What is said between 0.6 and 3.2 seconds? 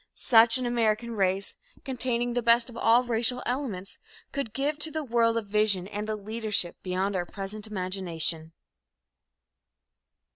American race, containing the best of all